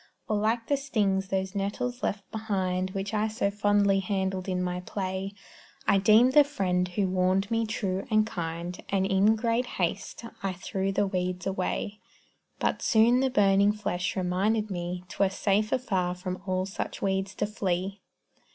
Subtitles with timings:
[0.27, 4.79] Or like the stings those nettles left behind Which I so fondly handled in my
[4.79, 5.33] play;
[5.87, 10.53] I deemed the friend who warned me true and kind, And in great haste I
[10.53, 11.99] threw the weeds away,
[12.57, 17.45] But soon the burning flesh reminded me 'Twere safer far from all such weeds to
[17.45, 18.01] flee.